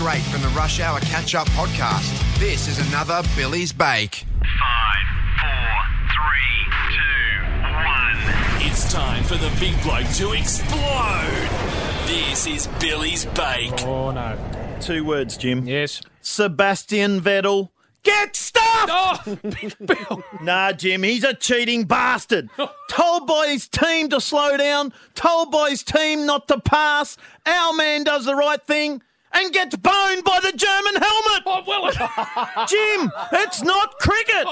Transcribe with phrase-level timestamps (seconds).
[0.00, 2.38] straight from the Rush Hour Catch Up podcast.
[2.38, 4.24] This is another Billy's Bake.
[4.40, 5.06] Five,
[5.38, 5.76] four,
[6.16, 8.66] three, two, one.
[8.66, 11.48] It's time for the big bloke to explode.
[12.06, 13.82] This is Billy's Bake.
[13.84, 14.38] Oh no.
[14.80, 15.66] Two words, Jim.
[15.66, 16.00] Yes.
[16.22, 17.68] Sebastian Vettel.
[18.02, 18.88] Get stuffed!
[18.90, 19.38] Oh,
[19.84, 20.24] Bill.
[20.40, 22.48] Nah, Jim, he's a cheating bastard.
[22.88, 27.18] told by his team to slow down, told by his team not to pass.
[27.44, 31.42] Our man does the right thing and gets boned by the German helmet.
[31.46, 34.46] Oh, well, Jim, it's not cricket.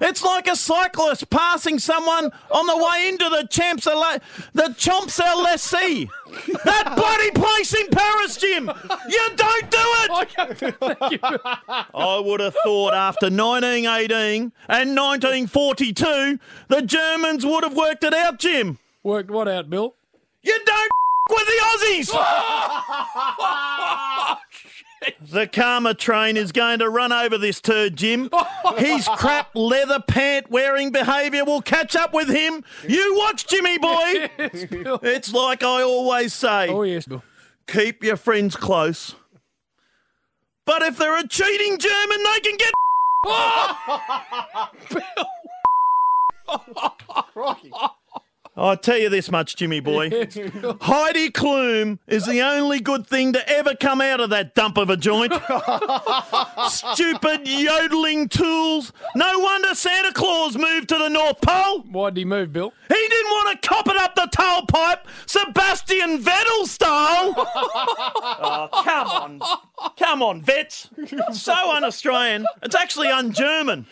[0.00, 4.20] It's like a cyclist passing someone on the way into the Champs Elysees,
[4.52, 6.08] the Champs Elysees.
[6.64, 8.70] That bloody place in Paris, Jim.
[9.08, 10.74] You don't do it.
[11.94, 18.38] I would have thought after 1918 and 1942, the Germans would have worked it out,
[18.40, 18.78] Jim.
[19.04, 19.94] Worked what out, Bill?
[20.42, 20.90] You don't
[21.30, 22.10] with the Aussies.
[25.30, 28.28] the karma train is going to run over this turd, Jim.
[28.76, 32.62] His crap leather pant wearing behaviour will catch up with him.
[32.86, 34.28] You watch, Jimmy boy.
[34.38, 34.66] Yes.
[35.02, 37.22] It's like I always say Oh yes, Bill.
[37.66, 39.14] keep your friends close.
[40.66, 42.72] But if they're a cheating German, they can get.
[48.64, 50.08] I tell you this much, Jimmy boy.
[50.80, 54.88] Heidi Klum is the only good thing to ever come out of that dump of
[54.88, 55.34] a joint.
[56.70, 58.90] Stupid yodeling tools.
[59.14, 61.80] No wonder Santa Claus moved to the North Pole.
[61.90, 62.72] Why did he move, Bill?
[62.88, 67.34] He didn't want to cop it up the tailpipe, Sebastian Vettel style.
[67.36, 69.40] oh, come on.
[69.98, 70.88] Come on, vets.
[71.34, 72.46] So un Australian.
[72.62, 73.84] It's actually un German.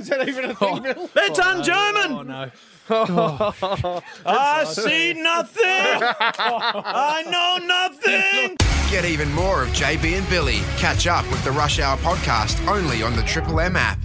[0.00, 0.80] Is that even a thing, oh.
[0.80, 1.10] Bill?
[1.14, 2.12] It's un German.
[2.12, 2.50] Oh no.
[2.90, 5.64] I see nothing.
[5.64, 8.56] I know nothing.
[8.90, 10.60] Get even more of JB and Billy.
[10.76, 13.98] Catch up with the Rush Hour podcast only on the Triple M app.